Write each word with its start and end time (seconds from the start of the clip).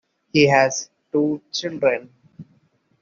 He 0.33 0.47
has 0.47 0.89
two 1.11 1.43
children. 1.51 2.11